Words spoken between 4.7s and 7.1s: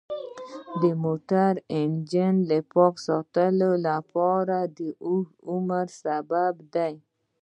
د اوږد عمر سبب دی.